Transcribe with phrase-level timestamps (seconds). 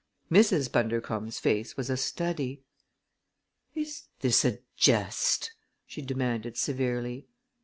[0.31, 0.71] Mrs.
[0.71, 2.63] Bundercombe's face was a study.
[3.75, 5.51] "Is this a jest?"
[5.85, 7.27] she demanded severely.